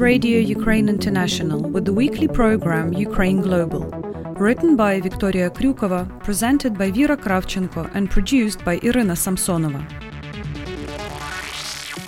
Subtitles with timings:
[0.00, 3.84] Radio Ukraine International with the weekly program Ukraine Global.
[4.44, 9.84] Written by Victoria Kryukova, presented by Vera Kravchenko, and produced by Irina Samsonova.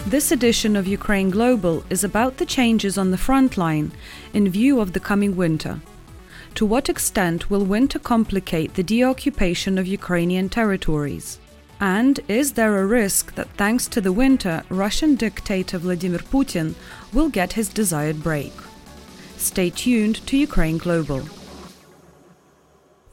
[0.06, 3.92] This edition of Ukraine Global is about the changes on the front line
[4.32, 5.78] in view of the coming winter.
[6.54, 11.38] To what extent will winter complicate the deoccupation of Ukrainian territories?
[11.82, 16.76] And is there a risk that thanks to the winter, Russian dictator Vladimir Putin
[17.12, 18.52] will get his desired break?
[19.36, 21.22] Stay tuned to Ukraine Global.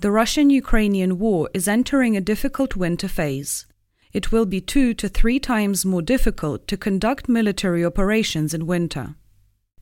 [0.01, 3.65] The Russian Ukrainian war is entering a difficult winter phase.
[4.13, 9.15] It will be two to three times more difficult to conduct military operations in winter.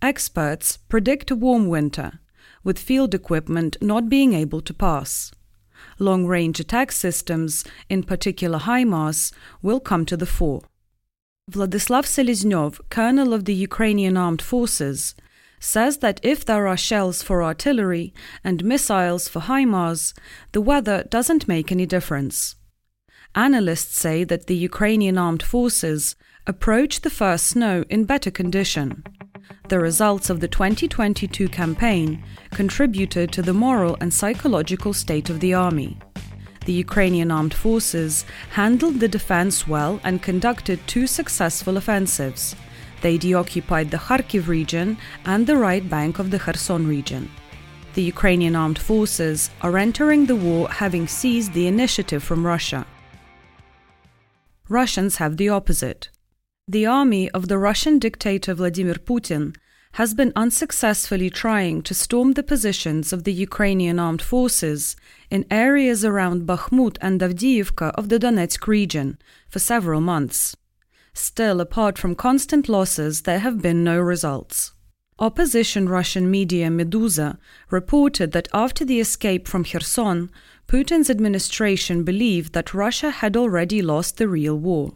[0.01, 2.21] Experts predict a warm winter,
[2.63, 5.33] with field equipment not being able to pass
[5.99, 9.31] long range attack systems, in particular HIMARS,
[9.61, 10.63] will come to the fore.
[11.51, 15.15] Vladyslav Seleznyov, colonel of the Ukrainian Armed Forces,
[15.59, 20.13] says that if there are shells for artillery and missiles for HIMARS,
[20.51, 22.55] the weather doesn't make any difference.
[23.33, 29.03] Analysts say that the Ukrainian armed forces approach the first snow in better condition.
[29.69, 35.53] The results of the 2022 campaign contributed to the moral and psychological state of the
[35.53, 35.97] army.
[36.65, 42.55] The Ukrainian armed forces handled the defense well and conducted two successful offensives.
[43.01, 47.29] They deoccupied the Kharkiv region and the right bank of the Kherson region.
[47.93, 52.85] The Ukrainian armed forces are entering the war having seized the initiative from Russia.
[54.69, 56.09] Russians have the opposite.
[56.69, 59.55] The army of the Russian dictator Vladimir Putin
[59.93, 64.97] has been unsuccessfully trying to storm the positions of the Ukrainian armed forces
[65.29, 70.57] in areas around Bakhmut and Avdiivka of the Donetsk region for several months.
[71.13, 74.73] Still, apart from constant losses, there have been no results.
[75.19, 77.37] Opposition Russian media Meduza
[77.69, 80.29] reported that after the escape from Kherson,
[80.67, 84.95] Putin's administration believed that Russia had already lost the real war.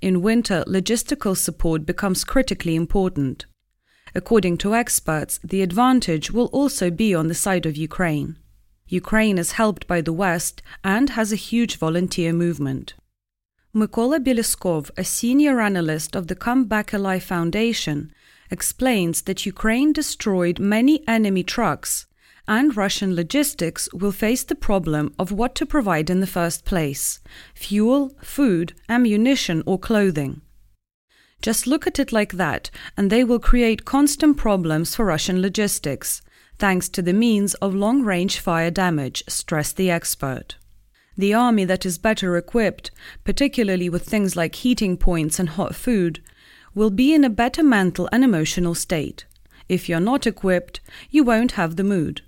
[0.00, 3.46] In winter, logistical support becomes critically important.
[4.14, 8.36] According to experts, the advantage will also be on the side of Ukraine.
[8.88, 12.94] Ukraine is helped by the West and has a huge volunteer movement.
[13.74, 18.12] Mykola Bielieskov, a senior analyst of the Come Back Alive Foundation,
[18.50, 22.05] explains that Ukraine destroyed many enemy trucks
[22.48, 27.20] and Russian logistics will face the problem of what to provide in the first place
[27.54, 30.40] fuel, food, ammunition, or clothing.
[31.42, 36.22] Just look at it like that, and they will create constant problems for Russian logistics,
[36.58, 40.56] thanks to the means of long range fire damage, stressed the expert.
[41.16, 42.90] The army that is better equipped,
[43.24, 46.22] particularly with things like heating points and hot food,
[46.74, 49.24] will be in a better mental and emotional state.
[49.68, 50.80] If you're not equipped,
[51.10, 52.22] you won't have the mood.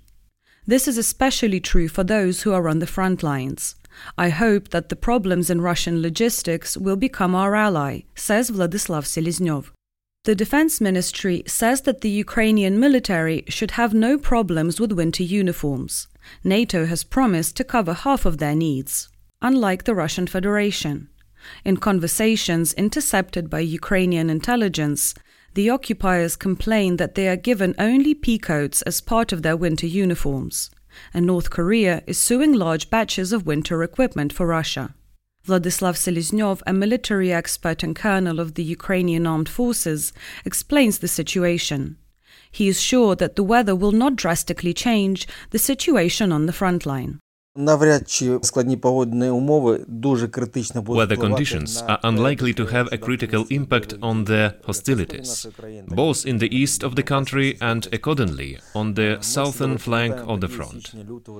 [0.69, 3.73] This is especially true for those who are on the front lines.
[4.19, 9.71] I hope that the problems in Russian logistics will become our ally, says Vladyslav Seleznyov.
[10.25, 16.07] The Defense Ministry says that the Ukrainian military should have no problems with winter uniforms.
[16.43, 19.09] NATO has promised to cover half of their needs,
[19.41, 21.09] unlike the Russian Federation.
[21.65, 25.15] In conversations intercepted by Ukrainian intelligence,
[25.53, 29.87] the occupiers complain that they are given only pea coats as part of their winter
[29.87, 30.69] uniforms,
[31.13, 34.95] and North Korea is suing large batches of winter equipment for Russia.
[35.47, 40.13] Vladyslav Seleznyov, a military expert and colonel of the Ukrainian armed forces,
[40.45, 41.97] explains the situation.
[42.51, 46.85] He is sure that the weather will not drastically change the situation on the front
[46.85, 47.19] line.
[47.55, 47.99] Weather
[51.17, 55.47] conditions are unlikely to have a critical impact on the hostilities,
[55.87, 60.47] both in the east of the country and accordingly on the southern flank of the
[60.47, 60.93] front.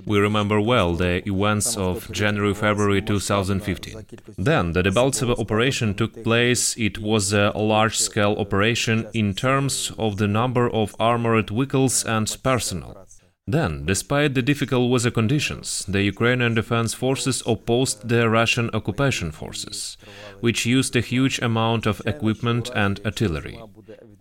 [0.07, 4.05] We remember well the events of January February 2015.
[4.37, 6.75] Then the Debaltseve operation took place.
[6.75, 12.35] It was a large scale operation in terms of the number of armored vehicles and
[12.43, 13.05] personnel.
[13.51, 19.97] Then, despite the difficult weather conditions, the Ukrainian defense forces opposed the Russian occupation forces,
[20.39, 23.59] which used a huge amount of equipment and artillery.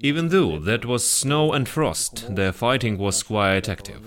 [0.00, 4.00] Even though that was snow and frost, the fighting was quite active.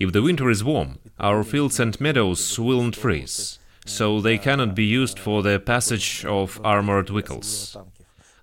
[0.00, 4.74] If the winter is warm, our fields and meadows will not freeze, so they cannot
[4.74, 7.76] be used for the passage of armored vehicles.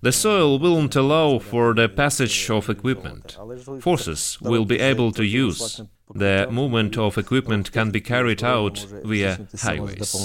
[0.02, 3.38] The soil won't allow for the passage of equipment.
[3.82, 5.82] Forces will be able to use
[6.14, 10.16] the movement of equipment can be carried out via highways.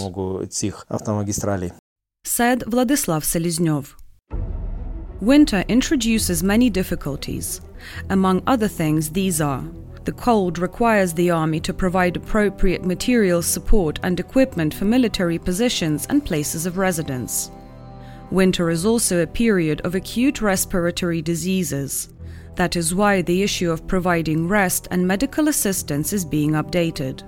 [2.25, 3.95] Said Vladyslav Seleznyov.
[5.21, 7.61] Winter introduces many difficulties.
[8.11, 9.65] Among other things, these are
[10.05, 16.07] the cold requires the army to provide appropriate material support and equipment for military positions
[16.11, 17.53] and places of residence.
[18.33, 22.09] Winter is also a period of acute respiratory diseases.
[22.55, 27.23] That is why the issue of providing rest and medical assistance is being updated.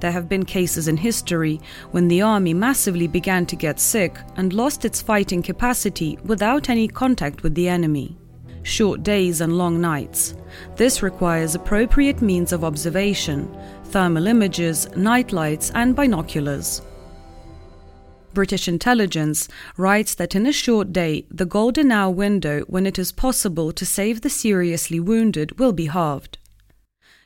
[0.00, 1.60] There have been cases in history
[1.90, 6.88] when the army massively began to get sick and lost its fighting capacity without any
[6.88, 8.16] contact with the enemy.
[8.62, 10.36] Short days and long nights.
[10.76, 13.54] This requires appropriate means of observation,
[13.84, 16.80] thermal images, night lights, and binoculars.
[18.34, 23.12] British intelligence writes that in a short day, the golden hour window when it is
[23.12, 26.38] possible to save the seriously wounded will be halved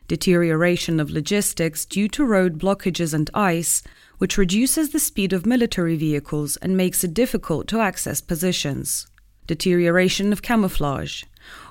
[0.08, 3.82] deterioration of logistics due to road blockages and ice,
[4.16, 9.06] which reduces the speed of military vehicles and makes it difficult to access positions.
[9.46, 11.24] Deterioration of camouflage.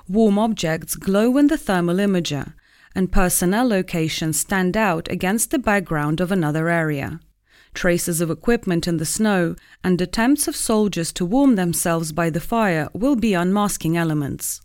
[0.08, 2.54] Warm objects glow in the thermal imager,
[2.94, 7.20] and personnel locations stand out against the background of another area.
[7.74, 9.54] Traces of equipment in the snow
[9.84, 14.60] and attempts of soldiers to warm themselves by the fire will be unmasking elements.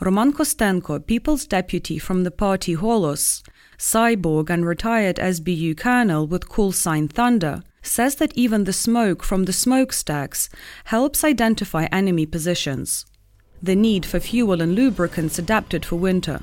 [0.00, 3.42] Roman Kostenko, People's Deputy from the party Holos,
[3.78, 9.44] cyborg and retired SBU colonel with call sign Thunder, says that even the smoke from
[9.44, 10.48] the smokestacks
[10.84, 13.04] helps identify enemy positions.
[13.62, 16.40] The need for fuel and lubricants adapted for winter.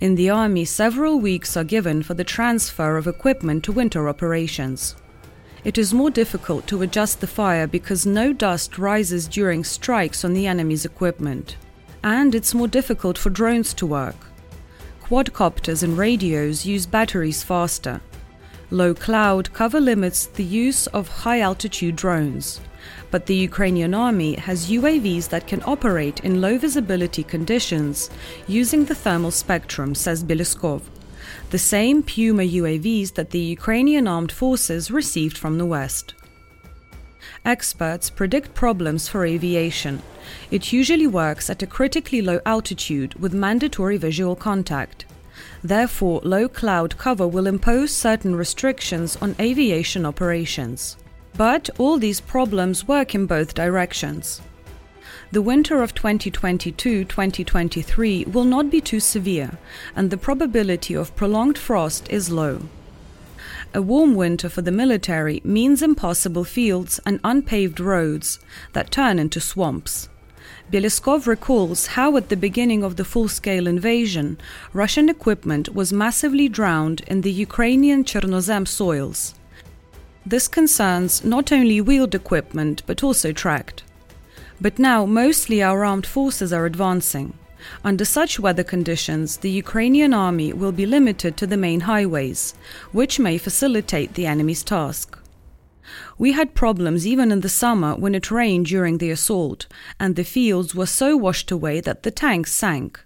[0.00, 4.94] In the army, several weeks are given for the transfer of equipment to winter operations.
[5.64, 10.32] It is more difficult to adjust the fire because no dust rises during strikes on
[10.32, 11.56] the enemy's equipment
[12.02, 14.16] and it's more difficult for drones to work.
[15.02, 18.00] Quadcopters and radios use batteries faster.
[18.70, 22.60] Low cloud cover limits the use of high altitude drones,
[23.10, 28.08] but the Ukrainian army has UAVs that can operate in low visibility conditions
[28.46, 30.82] using the thermal spectrum, says Bielieskov.
[31.50, 36.14] The same Puma UAVs that the Ukrainian armed forces received from the West.
[37.44, 40.02] Experts predict problems for aviation.
[40.50, 45.06] It usually works at a critically low altitude with mandatory visual contact.
[45.62, 50.96] Therefore, low cloud cover will impose certain restrictions on aviation operations.
[51.36, 54.42] But all these problems work in both directions.
[55.32, 59.58] The winter of 2022 2023 will not be too severe,
[59.94, 62.62] and the probability of prolonged frost is low.
[63.72, 68.40] A warm winter for the military means impossible fields and unpaved roads
[68.72, 70.08] that turn into swamps.
[70.72, 74.38] Bielieskov recalls how, at the beginning of the full scale invasion,
[74.72, 79.34] Russian equipment was massively drowned in the Ukrainian Chernozem soils.
[80.24, 83.82] This concerns not only wheeled equipment but also tracked.
[84.60, 87.34] But now mostly our armed forces are advancing.
[87.84, 92.54] Under such weather conditions, the Ukrainian army will be limited to the main highways,
[92.92, 95.18] which may facilitate the enemy's task.
[96.18, 99.66] We had problems even in the summer when it rained during the assault,
[99.98, 103.00] and the fields were so washed away that the tanks sank.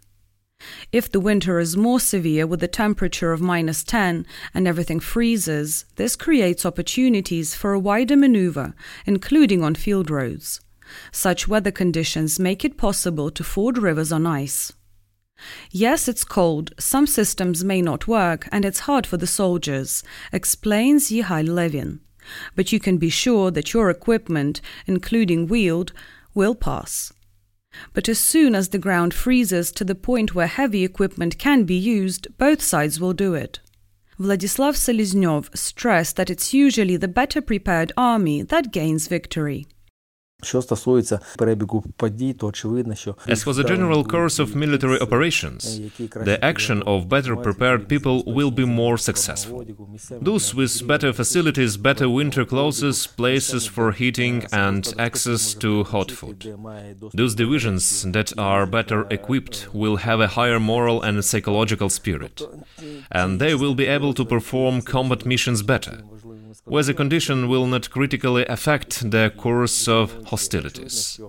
[0.92, 5.84] If the winter is more severe with a temperature of minus 10 and everything freezes,
[5.96, 8.74] this creates opportunities for a wider maneuver,
[9.04, 10.60] including on field roads.
[11.12, 14.72] Such weather conditions make it possible to ford rivers on ice.
[15.70, 21.10] Yes, it's cold, some systems may not work, and it's hard for the soldiers, explains
[21.10, 22.00] Yihail Levin.
[22.54, 25.92] But you can be sure that your equipment, including wheeled,
[26.34, 27.12] will pass.
[27.92, 31.74] But as soon as the ground freezes to the point where heavy equipment can be
[31.74, 33.60] used, both sides will do it.
[34.18, 39.66] Vladyslav Seleznyov stressed that it's usually the better prepared army that gains victory.
[43.28, 45.80] As for the general course of military operations,
[46.30, 49.64] the action of better prepared people will be more successful.
[50.20, 56.40] Those with better facilities, better winter clothes, places for heating, and access to hot food.
[57.12, 62.42] Those divisions that are better equipped will have a higher moral and psychological spirit,
[63.10, 66.02] and they will be able to perform combat missions better
[66.64, 71.20] where the condition will not critically affect the course of hostilities.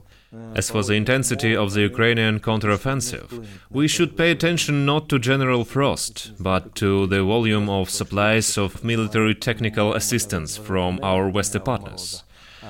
[0.53, 5.63] As for the intensity of the Ukrainian counteroffensive, we should pay attention not to general
[5.63, 12.24] frost, but to the volume of supplies of military technical assistance from our Western partners.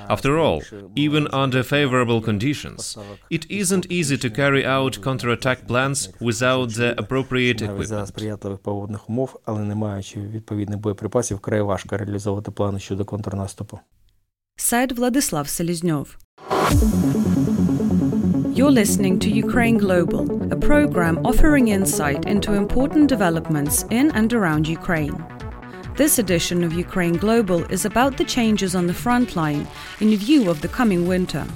[0.08, 0.62] After all,
[0.94, 2.96] even under favorable conditions,
[3.30, 8.12] it isn't easy to carry out counterattack plans without the appropriate equipment.
[14.58, 16.16] Said Vladyslav Seleznyov.
[18.56, 24.66] You're listening to Ukraine Global, a program offering insight into important developments in and around
[24.66, 25.35] Ukraine.
[25.96, 29.66] This edition of Ukraine Global is about the changes on the front line
[29.98, 31.46] in view of the coming winter.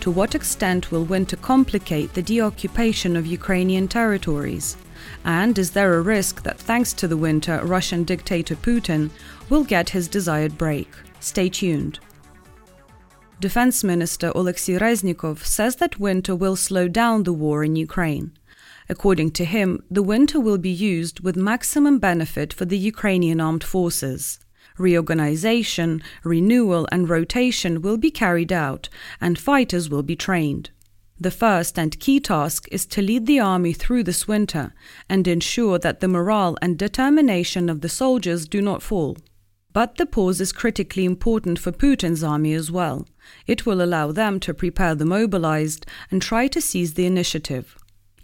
[0.00, 4.76] To what extent will winter complicate the deoccupation of Ukrainian territories?
[5.24, 9.08] And is there a risk that thanks to the winter, Russian dictator Putin
[9.48, 10.88] will get his desired break?
[11.20, 11.98] Stay tuned.
[13.40, 18.32] Defense Minister Oleksiy Reznikov says that winter will slow down the war in Ukraine.
[18.88, 23.64] According to him, the winter will be used with maximum benefit for the Ukrainian armed
[23.64, 24.38] forces.
[24.78, 28.88] Reorganization, renewal, and rotation will be carried out,
[29.20, 30.70] and fighters will be trained.
[31.20, 34.72] The first and key task is to lead the army through this winter
[35.08, 39.18] and ensure that the morale and determination of the soldiers do not fall.
[39.72, 43.06] But the pause is critically important for Putin's army as well.
[43.46, 47.76] It will allow them to prepare the mobilized and try to seize the initiative.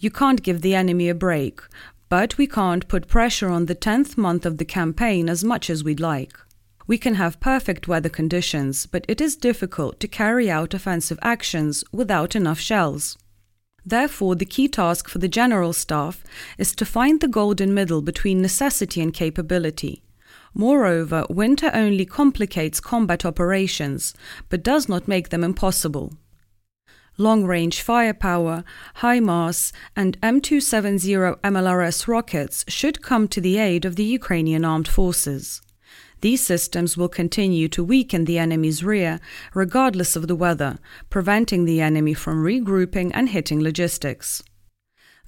[0.05, 1.63] You can't give the enemy a break,
[2.11, 5.83] but we can't put pressure on the 10th month of the campaign as much as
[5.83, 6.37] we'd like.
[6.87, 11.85] We can have perfect weather conditions, but it is difficult to carry out offensive actions
[11.91, 13.17] without enough shells.
[13.83, 16.23] Therefore, the key task for the General Staff
[16.59, 20.03] is to find the golden middle between necessity and capability.
[20.53, 24.13] Moreover, winter only complicates combat operations,
[24.51, 26.13] but does not make them impossible.
[27.17, 28.65] Long range firepower,
[28.97, 35.63] HIMARS, and M270 MLRS rockets should come to the aid of the Ukrainian armed forces.
[36.23, 39.21] These systems will continue to weaken the enemy's rear,
[39.55, 40.79] regardless of the weather,
[41.09, 44.43] preventing the enemy from regrouping and hitting logistics.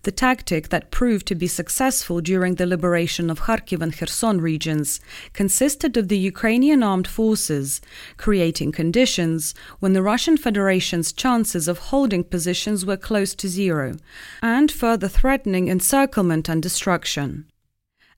[0.06, 5.00] The tactic that proved to be successful during the liberation of Kharkiv and Kherson regions
[5.32, 7.80] consisted of the Ukrainian armed forces
[8.16, 13.96] creating conditions when the Russian Federation's chances of holding positions were close to zero,
[14.40, 17.46] and further threatening encirclement and destruction.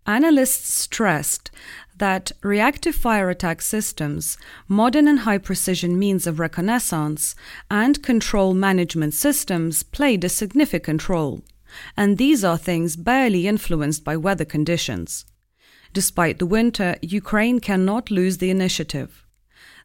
[0.06, 1.50] Analysts stressed
[1.96, 4.36] that reactive fire attack systems,
[4.68, 7.34] modern and high precision means of reconnaissance,
[7.70, 11.42] and control management systems played a significant role
[11.96, 15.24] and these are things barely influenced by weather conditions.
[15.92, 19.24] Despite the winter, Ukraine cannot lose the initiative.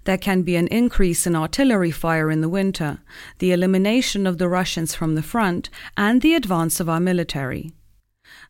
[0.05, 2.99] There can be an increase in artillery fire in the winter,
[3.39, 7.71] the elimination of the Russians from the front, and the advance of our military.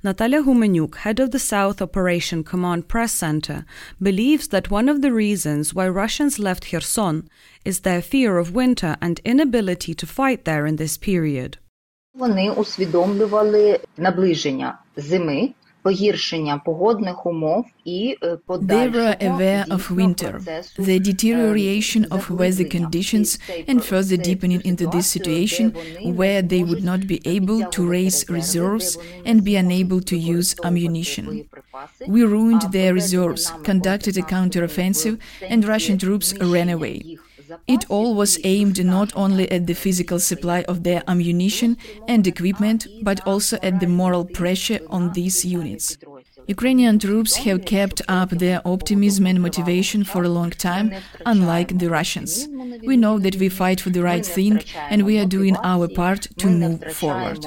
[0.03, 3.65] Natalia Humenyuk, head of the South Operation Command Press Center,
[4.01, 7.29] believes that one of the reasons why Russians left Kherson
[7.63, 11.57] is their fear of winter and inability to fight there in this period.
[12.18, 15.50] Вони усвідомлювали наближення зими,
[15.82, 18.16] погіршення погодних умов і
[18.46, 20.32] They were aware of winter,
[20.78, 23.28] the deterioration of weather conditions,
[23.70, 25.66] and further deepening into this situation
[26.18, 28.88] where they would not be able to raise reserves
[29.28, 31.24] and be unable to use ammunition.
[32.14, 35.16] We ruined their reserves, conducted a counteroffensive,
[35.52, 36.96] and Russian troops ran away.
[37.66, 42.86] It all was aimed not only at the physical supply of their ammunition and equipment,
[43.02, 45.98] but also at the moral pressure on these units.
[46.46, 50.94] Ukrainian troops have kept up their optimism and motivation for a long time,
[51.26, 52.48] unlike the Russians.
[52.90, 54.54] We know that we fight for the right thing
[54.90, 57.40] and we are doing our part to move forward.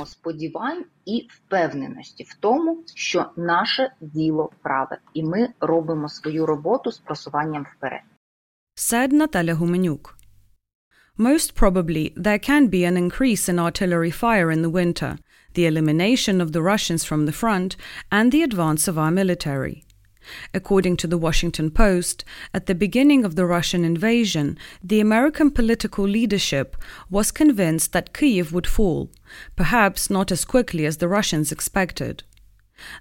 [1.05, 7.65] І впевненості в тому, що наше діло праве, і ми робимо свою роботу з просуванням
[7.75, 8.01] вперед
[8.76, 10.14] said Natalia Humenyuk.
[11.16, 15.18] Most probably, there can be an increase in artillery fire in the winter,
[15.54, 17.76] the elimination of the Russians from the front,
[18.12, 19.82] and the advance of our military.
[20.52, 26.04] According to the Washington Post, at the beginning of the Russian invasion, the American political
[26.04, 26.76] leadership
[27.08, 29.10] was convinced that Kiev would fall,
[29.54, 32.24] perhaps not as quickly as the Russians expected.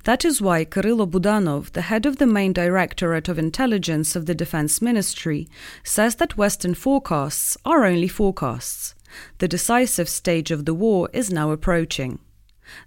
[0.06, 4.36] That is why Kyrylo Budanov, the head of the main directorate of intelligence of the
[4.36, 5.48] defense ministry,
[5.84, 8.96] says that Western forecasts are only forecasts.
[9.40, 12.20] The decisive stage of the war is now approaching.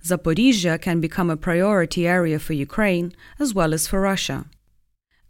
[0.05, 4.47] Zaporizhia can become a priority area for Ukraine as well as for Russia.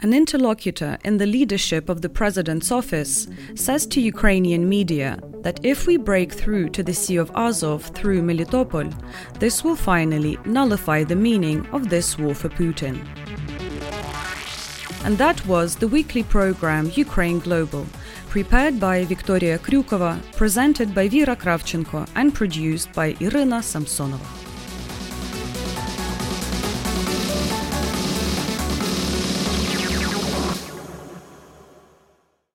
[0.00, 3.26] An interlocutor in the leadership of the president's office
[3.56, 8.22] says to Ukrainian media that if we break through to the Sea of Azov through
[8.22, 8.94] Melitopol,
[9.40, 13.04] this will finally nullify the meaning of this war for Putin.
[15.04, 17.84] And that was the weekly program Ukraine Global,
[18.28, 24.37] prepared by Victoria Kryukova, presented by Vera Kravchenko, and produced by Irina Samsonova.